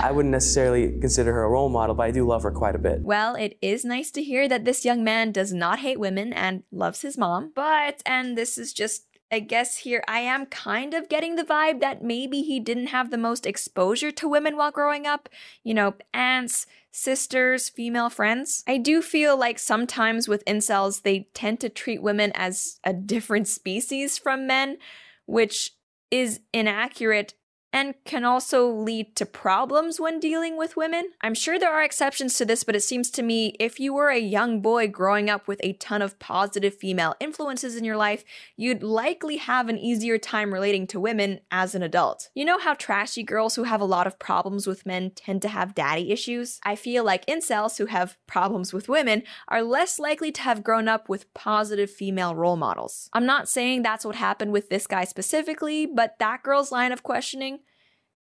I 0.00 0.12
wouldn't 0.12 0.32
necessarily 0.32 0.98
consider 1.00 1.32
her 1.32 1.44
a 1.44 1.48
role 1.48 1.68
model, 1.68 1.94
but 1.94 2.04
I 2.04 2.10
do 2.10 2.26
love 2.26 2.42
her 2.42 2.50
quite 2.50 2.74
a 2.74 2.78
bit. 2.78 3.02
Well, 3.02 3.34
it 3.34 3.58
is 3.62 3.84
nice 3.84 4.10
to 4.12 4.22
hear 4.22 4.48
that 4.48 4.64
this 4.64 4.84
young 4.84 5.04
man 5.04 5.32
does 5.32 5.52
not 5.52 5.80
hate 5.80 5.98
women 5.98 6.32
and 6.32 6.62
loves 6.70 7.02
his 7.02 7.16
mom, 7.16 7.52
but, 7.54 8.02
and 8.04 8.36
this 8.36 8.58
is 8.58 8.72
just 8.72 9.06
I 9.32 9.40
guess 9.40 9.78
here 9.78 10.04
I 10.06 10.20
am 10.20 10.46
kind 10.46 10.94
of 10.94 11.08
getting 11.08 11.34
the 11.34 11.42
vibe 11.42 11.80
that 11.80 12.04
maybe 12.04 12.42
he 12.42 12.60
didn't 12.60 12.88
have 12.88 13.10
the 13.10 13.18
most 13.18 13.46
exposure 13.46 14.12
to 14.12 14.28
women 14.28 14.56
while 14.56 14.70
growing 14.70 15.08
up. 15.08 15.28
You 15.64 15.74
know, 15.74 15.94
aunts, 16.12 16.66
sisters, 16.92 17.68
female 17.68 18.10
friends. 18.10 18.62
I 18.68 18.78
do 18.78 19.02
feel 19.02 19.36
like 19.36 19.58
sometimes 19.58 20.28
with 20.28 20.44
incels, 20.44 21.02
they 21.02 21.28
tend 21.34 21.58
to 21.60 21.68
treat 21.68 22.00
women 22.00 22.30
as 22.36 22.78
a 22.84 22.92
different 22.92 23.48
species 23.48 24.18
from 24.18 24.46
men, 24.46 24.78
which 25.26 25.72
is 26.12 26.38
inaccurate 26.52 27.34
and 27.74 27.96
can 28.04 28.24
also 28.24 28.70
lead 28.70 29.16
to 29.16 29.26
problems 29.26 29.98
when 29.98 30.20
dealing 30.20 30.56
with 30.56 30.76
women. 30.76 31.10
I'm 31.20 31.34
sure 31.34 31.58
there 31.58 31.74
are 31.74 31.82
exceptions 31.82 32.38
to 32.38 32.44
this, 32.44 32.62
but 32.62 32.76
it 32.76 32.84
seems 32.84 33.10
to 33.10 33.22
me 33.22 33.56
if 33.58 33.80
you 33.80 33.92
were 33.92 34.10
a 34.10 34.18
young 34.18 34.60
boy 34.60 34.86
growing 34.86 35.28
up 35.28 35.48
with 35.48 35.58
a 35.64 35.72
ton 35.72 36.00
of 36.00 36.20
positive 36.20 36.72
female 36.72 37.16
influences 37.18 37.74
in 37.74 37.84
your 37.84 37.96
life, 37.96 38.24
you'd 38.56 38.84
likely 38.84 39.38
have 39.38 39.68
an 39.68 39.76
easier 39.76 40.18
time 40.18 40.54
relating 40.54 40.86
to 40.86 41.00
women 41.00 41.40
as 41.50 41.74
an 41.74 41.82
adult. 41.82 42.30
You 42.32 42.44
know 42.44 42.60
how 42.60 42.74
trashy 42.74 43.24
girls 43.24 43.56
who 43.56 43.64
have 43.64 43.80
a 43.80 43.84
lot 43.84 44.06
of 44.06 44.20
problems 44.20 44.68
with 44.68 44.86
men 44.86 45.10
tend 45.10 45.42
to 45.42 45.48
have 45.48 45.74
daddy 45.74 46.12
issues? 46.12 46.60
I 46.62 46.76
feel 46.76 47.02
like 47.02 47.26
incels 47.26 47.78
who 47.78 47.86
have 47.86 48.16
problems 48.28 48.72
with 48.72 48.88
women 48.88 49.24
are 49.48 49.62
less 49.62 49.98
likely 49.98 50.30
to 50.30 50.42
have 50.42 50.62
grown 50.62 50.86
up 50.86 51.08
with 51.08 51.34
positive 51.34 51.90
female 51.90 52.36
role 52.36 52.56
models. 52.56 53.10
I'm 53.12 53.26
not 53.26 53.48
saying 53.48 53.82
that's 53.82 54.04
what 54.04 54.14
happened 54.14 54.52
with 54.52 54.68
this 54.68 54.86
guy 54.86 55.02
specifically, 55.02 55.86
but 55.86 56.20
that 56.20 56.44
girl's 56.44 56.70
line 56.70 56.92
of 56.92 57.02
questioning 57.02 57.58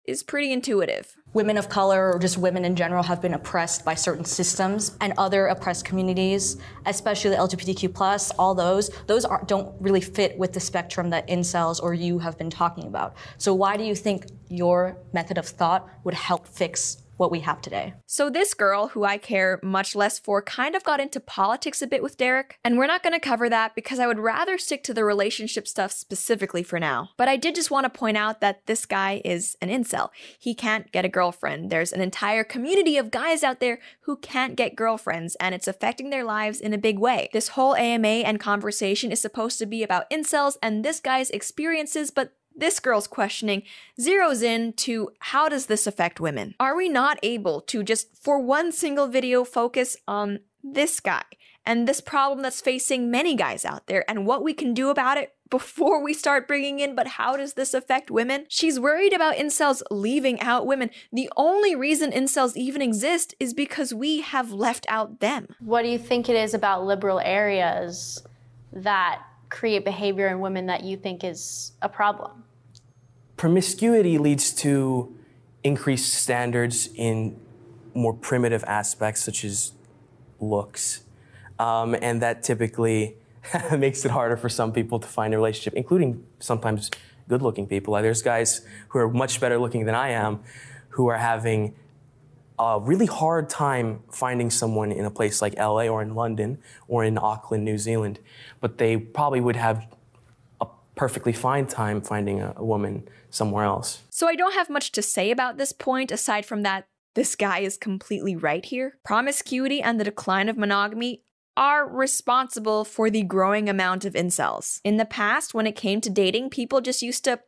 is 0.05 0.23
pretty 0.23 0.53
intuitive. 0.53 1.17
Women 1.33 1.57
of 1.57 1.69
color 1.69 2.13
or 2.13 2.19
just 2.19 2.37
women 2.37 2.65
in 2.65 2.77
general 2.77 3.03
have 3.03 3.23
been 3.23 3.35
oppressed 3.35 3.85
by 3.85 3.95
certain 3.95 4.25
systems 4.25 4.97
and 5.01 5.15
other 5.17 5.47
oppressed 5.47 5.85
communities, 5.85 6.59
especially 6.87 7.31
the 7.31 7.37
LGBTQ 7.37 7.93
plus, 7.95 8.31
all 8.33 8.55
those, 8.55 8.91
those 9.07 9.25
are, 9.25 9.43
don't 9.47 9.75
really 9.81 10.01
fit 10.01 10.39
with 10.39 10.53
the 10.53 10.61
spectrum 10.61 11.11
that 11.11 11.27
incels 11.29 11.83
or 11.83 11.95
you 11.95 12.19
have 12.19 12.37
been 12.37 12.51
talking 12.51 12.85
about. 12.85 13.17
So 13.39 13.55
why 13.55 13.77
do 13.77 13.85
you 13.85 13.95
think 13.95 14.27
your 14.49 14.99
method 15.13 15.39
of 15.39 15.47
thought 15.47 15.89
would 16.05 16.15
help 16.15 16.47
fix 16.47 17.04
what 17.25 17.33
we 17.33 17.41
have 17.41 17.63
today. 17.63 17.95
So, 18.05 18.29
this 18.29 18.53
girl, 18.53 18.89
who 18.89 19.03
I 19.03 19.17
care 19.17 19.59
much 19.63 19.97
less 19.97 20.19
for, 20.19 20.43
kind 20.43 20.75
of 20.75 20.85
got 20.85 21.01
into 21.01 21.19
politics 21.21 21.81
a 21.81 21.87
bit 21.87 22.03
with 22.03 22.19
Derek, 22.19 22.59
and 22.63 22.77
we're 22.77 22.87
not 22.87 23.03
going 23.03 23.15
to 23.15 23.19
cover 23.19 23.49
that 23.49 23.75
because 23.75 23.99
I 23.99 24.07
would 24.07 24.19
rather 24.19 24.59
stick 24.59 24.85
to 24.85 24.95
the 24.95 25.07
relationship 25.07 25.67
stuff 25.67 25.91
specifically 25.91 26.63
for 26.63 26.79
now. 26.79 27.09
But 27.17 27.29
I 27.29 27.39
did 27.39 27.55
just 27.55 27.71
want 27.71 27.85
to 27.85 27.99
point 27.99 28.19
out 28.19 28.43
that 28.43 28.67
this 28.67 28.85
guy 28.85 29.23
is 29.25 29.57
an 29.63 29.71
incel. 29.71 30.11
He 30.39 30.55
can't 30.55 30.93
get 30.93 31.07
a 31.07 31.09
girlfriend. 31.09 31.71
There's 31.71 31.95
an 31.95 32.03
entire 32.03 32.45
community 32.45 32.99
of 32.99 33.11
guys 33.11 33.43
out 33.43 33.59
there 33.59 33.79
who 34.03 34.17
can't 34.17 34.55
get 34.55 34.77
girlfriends, 34.77 35.35
and 35.37 35.55
it's 35.55 35.67
affecting 35.67 36.11
their 36.11 36.25
lives 36.25 36.61
in 36.61 36.75
a 36.75 36.79
big 36.79 36.99
way. 36.99 37.31
This 37.33 37.49
whole 37.49 37.75
AMA 37.75 38.07
and 38.07 38.39
conversation 38.39 39.11
is 39.11 39.21
supposed 39.23 39.59
to 39.61 39.67
be 39.67 39.83
about 39.83 40.11
incels 40.11 40.59
and 40.63 40.85
this 40.85 41.01
guy's 41.01 41.31
experiences, 41.31 42.11
but 42.11 42.35
this 42.55 42.81
girl's 42.81 43.07
questioning 43.07 43.63
zeroes 44.01 44.43
in 44.43 44.73
to 44.75 45.11
how 45.19 45.49
does 45.49 45.67
this 45.67 45.87
affect 45.87 46.21
women? 46.21 46.55
Are 46.61 46.77
we 46.77 46.89
not 46.89 47.19
able 47.23 47.61
to 47.63 47.83
just, 47.83 48.17
for 48.17 48.39
one 48.39 48.73
single 48.73 49.07
video, 49.09 49.45
focus 49.45 49.97
on 50.07 50.41
this 50.63 51.01
guy 51.01 51.25
and 51.67 51.89
this 51.89 52.01
problem 52.01 52.43
that's 52.43 52.61
facing 52.61 53.11
many 53.11 53.35
guys 53.35 53.65
out 53.65 53.87
there 53.87 54.09
and 54.09 54.27
what 54.27 54.43
we 54.43 54.55
can 54.55 54.75
do 54.75 54.91
about 54.91 55.17
it 55.17 55.35
before 55.51 56.03
we 56.03 56.13
start 56.13 56.49
bringing 56.49 56.81
in, 56.81 56.97
but 56.97 57.07
how 57.07 57.37
does 57.37 57.53
this 57.53 57.75
affect 57.75 58.11
women? 58.11 58.45
She's 58.49 58.81
worried 58.81 59.13
about 59.13 59.37
incels 59.37 59.83
leaving 59.89 60.41
out 60.41 60.67
women. 60.67 60.91
The 61.13 61.31
only 61.37 61.77
reason 61.77 62.11
incels 62.11 62.57
even 62.57 62.83
exist 62.83 63.35
is 63.39 63.55
because 63.55 63.95
we 63.95 64.23
have 64.23 64.51
left 64.51 64.85
out 64.89 65.21
them. 65.21 65.55
What 65.61 65.83
do 65.83 65.89
you 65.89 65.99
think 65.99 66.29
it 66.29 66.35
is 66.35 66.55
about 66.55 66.85
liberal 66.85 67.21
areas 67.21 68.21
that 68.73 69.23
create 69.55 69.85
behavior 69.85 70.27
in 70.27 70.41
women 70.41 70.67
that 70.67 70.83
you 70.83 70.97
think 70.97 71.23
is 71.23 71.73
a 71.81 71.89
problem? 71.89 72.43
Promiscuity 73.37 74.19
leads 74.19 74.53
to 74.53 75.17
increased 75.63 76.13
standards 76.13 76.89
in 76.97 77.37
more 77.95 78.13
primitive 78.13 78.65
aspects, 78.65 79.23
such 79.23 79.45
as 79.45 79.73
looks. 80.41 81.05
Um, 81.61 81.95
and 82.03 82.21
that 82.21 82.43
typically 82.43 83.17
makes 83.79 84.05
it 84.05 84.11
harder 84.11 84.37
for 84.37 84.49
some 84.49 84.73
people 84.73 84.99
to 84.99 85.07
find 85.07 85.33
a 85.33 85.37
relationship, 85.37 85.75
including 85.75 86.25
sometimes 86.41 86.91
good 87.29 87.41
looking 87.41 87.69
people. 87.69 87.95
There's 87.95 88.23
guys 88.23 88.67
who 88.89 88.99
are 88.99 89.09
much 89.09 89.41
better 89.41 89.57
looking 89.57 89.85
than 89.85 89.95
I 89.95 90.11
am 90.11 90.41
who 90.91 91.07
are 91.07 91.19
having 91.19 91.75
a 92.59 92.79
really 92.81 93.07
hard 93.07 93.49
time 93.49 94.01
finding 94.11 94.51
someone 94.51 94.93
in 94.93 95.05
a 95.05 95.11
place 95.11 95.43
like 95.43 95.57
LA 95.57 95.87
or 95.87 96.03
in 96.03 96.15
London 96.15 96.59
or 96.87 97.05
in 97.05 97.19
Auckland, 97.19 97.65
New 97.65 97.79
Zealand, 97.79 98.21
but 98.61 98.79
they 98.79 98.97
probably 98.97 99.41
would 99.41 99.57
have 99.57 99.87
a 100.61 100.67
perfectly 100.95 101.33
fine 101.33 101.67
time 101.67 102.01
finding 102.01 102.41
a, 102.41 102.55
a 102.57 102.65
woman 102.65 103.09
somewhere 103.31 103.65
else. 103.65 104.03
So 104.11 104.29
I 104.29 104.37
don't 104.37 104.55
have 104.55 104.71
much 104.71 104.93
to 104.93 105.03
say 105.03 105.31
about 105.31 105.57
this 105.57 105.73
point 105.73 106.13
aside 106.13 106.47
from 106.47 106.63
that 106.63 106.87
this 107.15 107.35
guy 107.37 107.61
is 107.61 107.77
completely 107.77 108.37
right 108.37 108.65
here. 108.65 108.99
Promiscuity 109.05 109.81
and 109.81 109.99
the 109.99 110.05
decline 110.05 110.49
of 110.49 110.57
monogamy 110.57 111.23
are 111.57 111.89
responsible 111.89 112.85
for 112.85 113.11
the 113.11 113.23
growing 113.23 113.69
amount 113.69 114.05
of 114.05 114.15
incels. 114.15 114.81
In 114.83 114.97
the 114.97 115.05
past, 115.05 115.55
when 115.55 115.67
it 115.67 115.77
came 115.77 116.01
to 116.01 116.11
dating, 116.11 116.51
people 116.51 116.81
just 116.81 117.03
used 117.03 117.25
to 117.25 117.41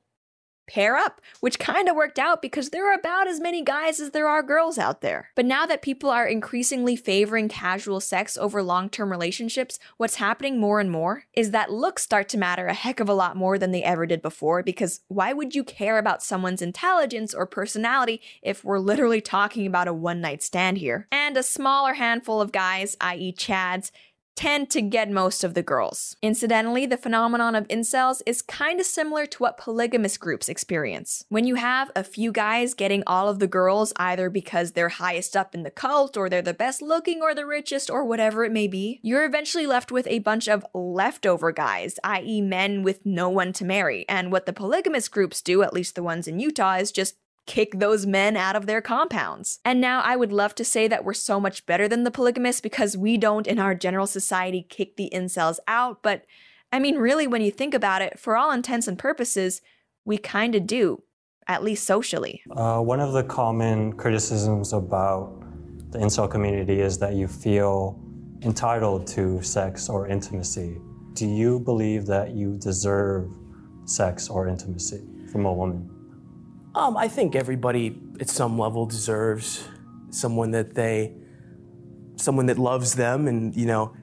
pair 0.67 0.97
up, 0.97 1.21
which 1.41 1.59
kind 1.59 1.89
of 1.89 1.97
worked 1.97 2.19
out 2.19 2.43
because 2.43 2.71
there 2.71 2.91
are 2.91 2.99
about 2.99 3.27
as 3.27 3.41
many 3.41 3.63
guys 3.63 4.01
as 4.01 4.11
there 4.11 4.29
are 4.29 4.43
girls 4.43 4.79
out 4.79 5.01
there. 5.01 5.31
But 5.35 5.47
now 5.47 5.67
that 5.67 5.83
people 5.83 6.11
are 6.11 6.27
increasingly 6.27 6.97
favoring 6.97 7.49
casual 7.49 8.01
sex 8.01 8.37
over 8.37 8.63
long 8.63 8.89
term 8.89 9.11
relationships, 9.11 9.79
what's 9.97 10.17
happening 10.17 10.59
more 10.59 10.81
and 10.81 10.91
more 10.91 11.25
is 11.35 11.51
that 11.51 11.73
looks 11.73 12.03
start 12.03 12.29
to 12.31 12.39
matter 12.39 12.67
a 12.67 12.75
heck 12.75 13.01
of 13.01 13.09
a 13.09 13.15
lot 13.15 13.37
more 13.37 13.59
than 13.59 13.71
they 13.71 13.83
ever 13.83 14.07
did 14.07 14.23
before 14.23 14.63
because 14.63 15.01
why 15.09 15.33
would 15.33 15.55
you 15.55 15.65
care 15.65 15.99
about 15.99 16.23
someone's 16.23 16.63
intelligence 16.63 17.35
or 17.35 17.47
personality 17.47 18.21
if 18.43 18.65
we're 18.65 18.79
literally 18.79 19.21
talking 19.21 19.67
about 19.67 19.89
a 19.89 19.93
one 19.95 20.21
night 20.21 20.43
stand 20.43 20.79
here? 20.79 21.07
And 21.11 21.37
a 21.37 21.43
smaller 21.43 21.95
handful 21.95 22.41
of 22.41 22.53
guys, 22.53 22.97
i.e., 23.01 23.33
Chads, 23.33 23.91
tend 24.37 24.71
to 24.71 24.83
get 24.83 25.11
most 25.11 25.43
of 25.43 25.55
the 25.55 25.63
girls. 25.63 26.15
Incidentally, 26.23 26.85
the 26.85 26.99
phenomenon 26.99 27.55
of 27.55 27.67
incels 27.69 28.21
is 28.27 28.43
kind 28.43 28.79
of 28.79 28.87
similar 28.87 29.25
to 29.27 29.39
what 29.39 29.57
polygamous 29.57 30.19
groups 30.19 30.49
experience. 30.49 31.25
When 31.31 31.47
you 31.47 31.55
have 31.55 31.91
a 31.97 32.05
few 32.05 32.31
guys 32.31 32.75
getting 32.75 33.03
all 33.07 33.29
of 33.29 33.39
the 33.39 33.47
girls 33.47 33.95
either 33.97 34.29
because 34.29 34.73
they're 34.73 34.91
highest 34.91 35.37
up 35.37 35.55
in 35.55 35.63
the 35.63 35.71
cult 35.71 36.17
or 36.17 36.29
they're 36.29 36.43
the 36.43 36.53
best 36.53 36.83
looking 36.83 37.23
or 37.23 37.35
the 37.35 37.47
richest 37.47 37.91
or 37.91 38.05
whatever 38.05 38.45
it 38.45 38.53
may 38.53 38.69
be, 38.69 39.01
you're 39.03 39.25
eventually 39.25 39.67
left 39.67 39.91
with 39.91 40.07
a 40.07 40.19
bunch 40.19 40.49
of 40.49 40.67
leftover 40.75 41.51
guys, 41.51 41.99
i.e., 42.05 42.41
men 42.43 42.83
with 42.83 43.05
no 43.07 43.31
one 43.31 43.55
to 43.55 43.65
marry. 43.65 44.07
And 44.09 44.31
what 44.31 44.45
the 44.45 44.53
polygamous 44.53 45.09
groups 45.09 45.41
do, 45.41 45.63
at 45.63 45.73
least 45.73 45.95
the 45.95 46.03
ones 46.03 46.29
in 46.29 46.39
Utah, 46.39 46.75
is 46.77 46.93
just 46.93 47.17
kick 47.47 47.79
those 47.79 48.07
men 48.07 48.37
out 48.37 48.57
of 48.57 48.67
their 48.67 48.81
compounds. 48.81 49.61
And 49.65 49.81
now 49.81 50.01
I 50.01 50.17
would 50.17 50.33
love 50.33 50.55
to 50.57 50.65
say 50.65 50.89
that 50.89 51.05
we're 51.05 51.15
so 51.15 51.39
much 51.39 51.65
better 51.67 51.87
than 51.89 52.05
the 52.05 52.11
polygamists 52.11 52.61
because 52.61 52.97
we 52.97 53.17
don't 53.17 53.47
in 53.47 53.59
our 53.59 53.75
general 53.75 54.07
society 54.07 54.67
kick 54.69 54.97
the 54.97 55.11
incels 55.15 55.59
out, 55.69 56.03
but 56.03 56.25
I 56.73 56.79
mean, 56.79 56.97
really, 56.97 57.27
when 57.27 57.43
you 57.43 57.51
think 57.51 57.75
about 57.75 58.03
it, 58.03 58.19
for 58.19 58.37
all 58.37 58.51
intents 58.51 58.89
and 58.89 58.99
purposes, 58.99 59.63
we 60.05 60.19
kind 60.19 60.55
of 60.55 60.67
do, 60.67 61.03
at 61.47 61.63
least 61.63 61.87
socially. 61.87 62.43
Uh, 62.51 62.81
one 62.81 63.01
of 63.01 63.13
the 63.13 63.23
common 63.23 63.93
criticisms 63.93 64.73
about 64.73 65.43
the 65.93 65.99
incel 65.99 66.31
community 66.31 66.81
is 66.81 66.99
that 66.99 67.15
you 67.15 67.29
feel 67.29 68.01
entitled 68.43 69.07
to 69.07 69.41
sex 69.43 69.89
or 69.89 70.09
intimacy. 70.09 70.77
Do 71.15 71.27
you 71.27 71.61
believe 71.61 72.05
that 72.07 72.33
you 72.33 72.59
deserve 72.59 73.31
sex 73.85 74.29
or 74.29 74.49
intimacy 74.49 75.03
from 75.31 75.47
a 75.47 75.53
woman? 75.53 75.89
Um, 76.77 76.95
I 76.95 77.09
think 77.09 77.35
everybody 77.35 77.99
at 78.21 78.29
some 78.29 78.59
level 78.59 78.85
deserves 78.85 79.67
someone 80.11 80.51
that 80.51 80.75
they, 80.75 81.15
someone 82.17 82.45
that 82.47 82.59
loves 82.59 82.93
them 82.93 83.27
and 83.27 83.57
you 83.57 83.65
know, 83.65 83.97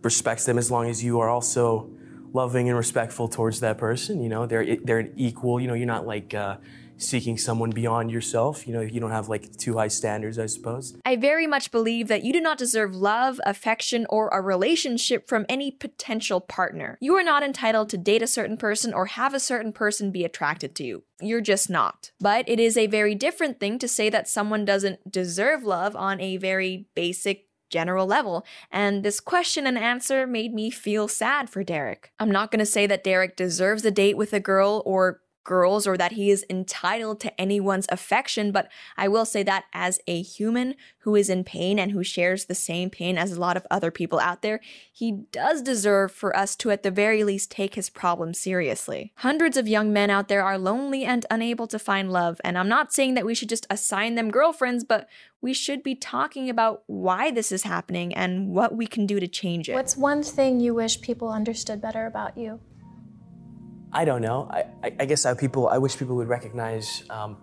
respects 0.00 0.44
them 0.46 0.56
as 0.56 0.70
long 0.70 0.88
as 0.88 1.02
you 1.02 1.18
are 1.18 1.28
also 1.28 1.90
loving 2.32 2.68
and 2.68 2.78
respectful 2.78 3.26
towards 3.26 3.58
that 3.60 3.78
person. 3.78 4.22
You 4.22 4.28
know, 4.28 4.46
they're 4.46 4.76
they're 4.76 5.00
an 5.00 5.12
equal. 5.16 5.60
You 5.60 5.66
know, 5.66 5.74
you're 5.74 5.88
not 5.88 6.06
like 6.06 6.34
uh, 6.34 6.58
seeking 6.96 7.38
someone 7.38 7.70
beyond 7.70 8.10
yourself. 8.10 8.66
You 8.66 8.74
know, 8.74 8.80
you 8.80 9.00
don't 9.00 9.10
have 9.10 9.28
like 9.28 9.56
too 9.56 9.76
high 9.76 9.88
standards, 9.88 10.38
I 10.38 10.46
suppose. 10.46 10.96
I 11.04 11.16
very 11.16 11.46
much 11.46 11.70
believe 11.70 12.08
that 12.08 12.24
you 12.24 12.32
do 12.32 12.40
not 12.40 12.58
deserve 12.58 12.94
love, 12.94 13.40
affection, 13.44 14.06
or 14.08 14.28
a 14.28 14.40
relationship 14.40 15.28
from 15.28 15.46
any 15.48 15.70
potential 15.70 16.40
partner. 16.40 16.98
You 17.00 17.14
are 17.16 17.22
not 17.22 17.42
entitled 17.42 17.88
to 17.90 17.98
date 17.98 18.22
a 18.22 18.26
certain 18.26 18.56
person 18.56 18.94
or 18.94 19.06
have 19.06 19.34
a 19.34 19.40
certain 19.40 19.72
person 19.72 20.10
be 20.10 20.24
attracted 20.24 20.74
to 20.76 20.84
you. 20.84 21.04
You're 21.20 21.40
just 21.40 21.70
not. 21.70 22.10
But 22.20 22.48
it 22.48 22.60
is 22.60 22.76
a 22.76 22.86
very 22.86 23.14
different 23.14 23.60
thing 23.60 23.78
to 23.78 23.88
say 23.88 24.10
that 24.10 24.28
someone 24.28 24.64
doesn't 24.64 25.10
deserve 25.10 25.64
love 25.64 25.96
on 25.96 26.20
a 26.20 26.36
very 26.36 26.86
basic 26.94 27.48
general 27.70 28.06
level, 28.06 28.46
and 28.70 29.02
this 29.02 29.18
question 29.18 29.66
and 29.66 29.76
answer 29.76 30.28
made 30.28 30.54
me 30.54 30.70
feel 30.70 31.08
sad 31.08 31.50
for 31.50 31.64
Derek. 31.64 32.12
I'm 32.20 32.30
not 32.30 32.52
gonna 32.52 32.66
say 32.66 32.86
that 32.86 33.02
Derek 33.02 33.36
deserves 33.36 33.84
a 33.84 33.90
date 33.90 34.16
with 34.16 34.32
a 34.32 34.38
girl 34.38 34.82
or 34.86 35.20
girls 35.44 35.86
or 35.86 35.96
that 35.96 36.12
he 36.12 36.30
is 36.30 36.44
entitled 36.50 37.20
to 37.20 37.40
anyone's 37.40 37.86
affection, 37.90 38.50
but 38.50 38.70
I 38.96 39.08
will 39.08 39.24
say 39.24 39.42
that 39.44 39.64
as 39.72 40.00
a 40.06 40.22
human 40.22 40.74
who 41.00 41.14
is 41.14 41.28
in 41.28 41.44
pain 41.44 41.78
and 41.78 41.92
who 41.92 42.02
shares 42.02 42.46
the 42.46 42.54
same 42.54 42.90
pain 42.90 43.18
as 43.18 43.32
a 43.32 43.40
lot 43.40 43.56
of 43.56 43.66
other 43.70 43.90
people 43.90 44.18
out 44.18 44.42
there, 44.42 44.60
he 44.90 45.12
does 45.30 45.62
deserve 45.62 46.12
for 46.12 46.34
us 46.36 46.56
to 46.56 46.70
at 46.70 46.82
the 46.82 46.90
very 46.90 47.22
least 47.22 47.50
take 47.50 47.74
his 47.74 47.90
problem 47.90 48.34
seriously. 48.34 49.12
Hundreds 49.16 49.56
of 49.56 49.68
young 49.68 49.92
men 49.92 50.10
out 50.10 50.28
there 50.28 50.42
are 50.42 50.58
lonely 50.58 51.04
and 51.04 51.26
unable 51.30 51.66
to 51.66 51.78
find 51.78 52.10
love, 52.10 52.40
and 52.42 52.56
I'm 52.56 52.68
not 52.68 52.92
saying 52.92 53.14
that 53.14 53.26
we 53.26 53.34
should 53.34 53.48
just 53.48 53.66
assign 53.68 54.14
them 54.14 54.30
girlfriends, 54.30 54.84
but 54.84 55.08
we 55.40 55.52
should 55.52 55.82
be 55.82 55.94
talking 55.94 56.48
about 56.48 56.84
why 56.86 57.30
this 57.30 57.52
is 57.52 57.64
happening 57.64 58.14
and 58.14 58.48
what 58.48 58.74
we 58.74 58.86
can 58.86 59.04
do 59.04 59.20
to 59.20 59.28
change 59.28 59.68
it. 59.68 59.74
What's 59.74 59.96
one 59.96 60.22
thing 60.22 60.58
you 60.58 60.72
wish 60.74 61.02
people 61.02 61.28
understood 61.28 61.82
better 61.82 62.06
about 62.06 62.38
you? 62.38 62.60
I 63.94 64.04
don't 64.04 64.22
know. 64.22 64.48
I, 64.50 64.64
I, 64.82 64.96
I 65.00 65.04
guess 65.06 65.24
I 65.24 65.34
people. 65.34 65.68
I 65.68 65.78
wish 65.78 65.96
people 65.96 66.16
would 66.16 66.28
recognize 66.28 67.04
um, 67.08 67.36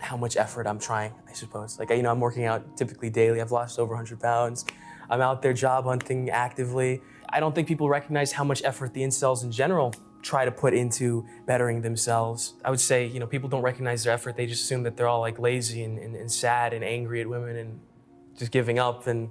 how 0.00 0.16
much 0.16 0.36
effort 0.38 0.66
I'm 0.66 0.78
trying. 0.78 1.12
I 1.28 1.32
suppose. 1.34 1.78
Like 1.78 1.90
you 1.90 2.02
know, 2.02 2.10
I'm 2.10 2.20
working 2.20 2.46
out 2.46 2.76
typically 2.76 3.10
daily. 3.10 3.42
I've 3.42 3.52
lost 3.52 3.78
over 3.78 3.90
100 3.90 4.18
pounds. 4.18 4.64
I'm 5.10 5.20
out 5.20 5.42
there 5.42 5.52
job 5.52 5.84
hunting 5.84 6.30
actively. 6.30 7.02
I 7.28 7.40
don't 7.40 7.54
think 7.54 7.68
people 7.68 7.88
recognize 7.88 8.32
how 8.32 8.44
much 8.44 8.62
effort 8.64 8.94
the 8.94 9.02
incels 9.02 9.44
in 9.44 9.52
general 9.52 9.94
try 10.22 10.44
to 10.44 10.50
put 10.50 10.72
into 10.72 11.26
bettering 11.46 11.82
themselves. 11.82 12.54
I 12.64 12.70
would 12.70 12.80
say, 12.80 13.06
you 13.06 13.20
know, 13.20 13.26
people 13.26 13.48
don't 13.48 13.62
recognize 13.62 14.04
their 14.04 14.14
effort. 14.14 14.36
They 14.36 14.46
just 14.46 14.62
assume 14.62 14.84
that 14.84 14.96
they're 14.96 15.08
all 15.08 15.20
like 15.20 15.38
lazy 15.38 15.82
and, 15.82 15.98
and, 15.98 16.14
and 16.14 16.30
sad 16.30 16.72
and 16.72 16.84
angry 16.84 17.20
at 17.20 17.28
women 17.28 17.56
and 17.56 17.80
just 18.38 18.52
giving 18.52 18.78
up 18.78 19.06
and 19.06 19.30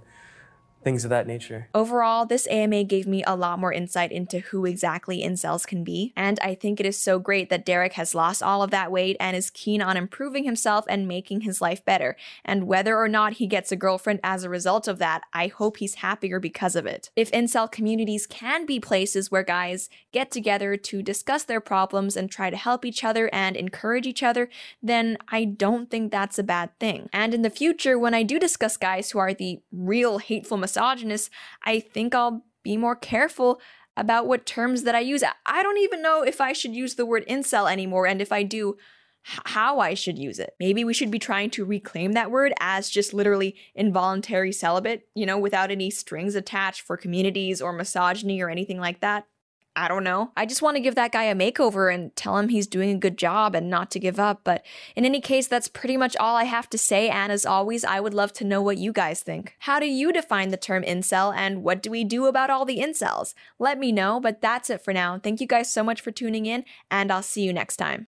things 0.83 1.03
of 1.03 1.09
that 1.09 1.27
nature. 1.27 1.67
Overall, 1.73 2.25
this 2.25 2.47
AMA 2.49 2.83
gave 2.85 3.07
me 3.07 3.23
a 3.25 3.35
lot 3.35 3.59
more 3.59 3.73
insight 3.73 4.11
into 4.11 4.39
who 4.39 4.65
exactly 4.65 5.21
incels 5.21 5.65
can 5.65 5.83
be, 5.83 6.13
and 6.15 6.39
I 6.41 6.55
think 6.55 6.79
it 6.79 6.85
is 6.85 6.97
so 6.97 7.19
great 7.19 7.49
that 7.49 7.65
Derek 7.65 7.93
has 7.93 8.15
lost 8.15 8.43
all 8.43 8.63
of 8.63 8.71
that 8.71 8.91
weight 8.91 9.17
and 9.19 9.35
is 9.35 9.49
keen 9.49 9.81
on 9.81 9.97
improving 9.97 10.43
himself 10.43 10.85
and 10.89 11.07
making 11.07 11.41
his 11.41 11.61
life 11.61 11.83
better. 11.85 12.15
And 12.43 12.67
whether 12.67 12.97
or 12.97 13.07
not 13.07 13.33
he 13.33 13.47
gets 13.47 13.71
a 13.71 13.75
girlfriend 13.75 14.19
as 14.23 14.43
a 14.43 14.49
result 14.49 14.87
of 14.87 14.97
that, 14.99 15.23
I 15.33 15.47
hope 15.47 15.77
he's 15.77 15.95
happier 15.95 16.39
because 16.39 16.75
of 16.75 16.85
it. 16.85 17.09
If 17.15 17.31
incel 17.31 17.71
communities 17.71 18.27
can 18.27 18.65
be 18.65 18.79
places 18.79 19.31
where 19.31 19.43
guys 19.43 19.89
get 20.11 20.31
together 20.31 20.77
to 20.77 21.01
discuss 21.01 21.43
their 21.43 21.61
problems 21.61 22.15
and 22.15 22.29
try 22.29 22.49
to 22.49 22.57
help 22.57 22.85
each 22.85 23.03
other 23.03 23.29
and 23.33 23.55
encourage 23.55 24.07
each 24.07 24.23
other, 24.23 24.49
then 24.81 25.17
I 25.29 25.45
don't 25.45 25.89
think 25.89 26.11
that's 26.11 26.39
a 26.39 26.43
bad 26.43 26.77
thing. 26.79 27.09
And 27.13 27.33
in 27.33 27.41
the 27.41 27.49
future, 27.49 27.97
when 27.97 28.13
I 28.13 28.23
do 28.23 28.39
discuss 28.39 28.77
guys 28.77 29.11
who 29.11 29.19
are 29.19 29.33
the 29.33 29.61
real 29.71 30.17
hateful 30.17 30.57
misogynist, 30.71 31.29
I 31.63 31.79
think 31.79 32.15
I'll 32.15 32.45
be 32.63 32.77
more 32.77 32.95
careful 32.95 33.59
about 33.97 34.27
what 34.27 34.45
terms 34.45 34.83
that 34.83 34.95
I 34.95 35.01
use. 35.01 35.23
I 35.45 35.63
don't 35.63 35.77
even 35.79 36.01
know 36.01 36.23
if 36.23 36.39
I 36.39 36.53
should 36.53 36.73
use 36.73 36.95
the 36.95 37.05
word 37.05 37.25
incel 37.27 37.71
anymore, 37.71 38.07
and 38.07 38.21
if 38.21 38.31
I 38.31 38.43
do, 38.43 38.77
how 39.23 39.79
I 39.79 39.93
should 39.93 40.17
use 40.17 40.39
it. 40.39 40.55
Maybe 40.59 40.83
we 40.83 40.93
should 40.93 41.11
be 41.11 41.19
trying 41.19 41.49
to 41.51 41.65
reclaim 41.65 42.13
that 42.13 42.31
word 42.31 42.53
as 42.59 42.89
just 42.89 43.13
literally 43.13 43.55
involuntary 43.75 44.51
celibate, 44.51 45.07
you 45.13 45.25
know, 45.25 45.37
without 45.37 45.71
any 45.71 45.91
strings 45.91 46.35
attached 46.35 46.81
for 46.81 46.97
communities 46.97 47.61
or 47.61 47.73
misogyny 47.73 48.41
or 48.41 48.49
anything 48.49 48.79
like 48.79 49.01
that. 49.01 49.27
I 49.73 49.87
don't 49.87 50.03
know. 50.03 50.31
I 50.35 50.45
just 50.45 50.61
want 50.61 50.75
to 50.75 50.81
give 50.81 50.95
that 50.95 51.13
guy 51.13 51.23
a 51.23 51.35
makeover 51.35 51.93
and 51.93 52.13
tell 52.17 52.37
him 52.37 52.49
he's 52.49 52.67
doing 52.67 52.89
a 52.89 52.99
good 52.99 53.17
job 53.17 53.55
and 53.55 53.69
not 53.69 53.89
to 53.91 53.99
give 53.99 54.19
up. 54.19 54.41
But 54.43 54.65
in 54.97 55.05
any 55.05 55.21
case, 55.21 55.47
that's 55.47 55.69
pretty 55.69 55.95
much 55.95 56.17
all 56.17 56.35
I 56.35 56.43
have 56.43 56.69
to 56.71 56.77
say. 56.77 57.09
And 57.09 57.31
as 57.31 57.45
always, 57.45 57.85
I 57.85 58.01
would 58.01 58.13
love 58.13 58.33
to 58.33 58.43
know 58.43 58.61
what 58.61 58.77
you 58.77 58.91
guys 58.91 59.23
think. 59.23 59.55
How 59.59 59.79
do 59.79 59.85
you 59.85 60.11
define 60.11 60.49
the 60.49 60.57
term 60.57 60.83
incel 60.83 61.33
and 61.33 61.63
what 61.63 61.81
do 61.81 61.89
we 61.89 62.03
do 62.03 62.25
about 62.25 62.49
all 62.49 62.65
the 62.65 62.79
incels? 62.79 63.33
Let 63.59 63.79
me 63.79 63.93
know. 63.93 64.19
But 64.19 64.41
that's 64.41 64.69
it 64.69 64.81
for 64.81 64.93
now. 64.93 65.19
Thank 65.19 65.39
you 65.39 65.47
guys 65.47 65.71
so 65.71 65.83
much 65.83 66.01
for 66.01 66.11
tuning 66.11 66.45
in, 66.45 66.65
and 66.89 67.11
I'll 67.11 67.23
see 67.23 67.43
you 67.43 67.53
next 67.53 67.77
time. 67.77 67.99